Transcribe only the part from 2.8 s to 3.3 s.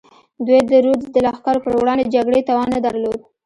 درلود.